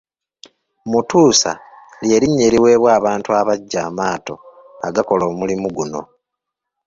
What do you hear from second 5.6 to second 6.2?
guno.